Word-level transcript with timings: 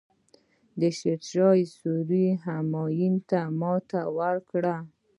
شیرشاه 0.97 1.59
سوري 1.77 2.25
همایون 2.45 3.15
ته 3.29 3.39
ماتې 3.59 4.01
ورکړه. 4.17 4.75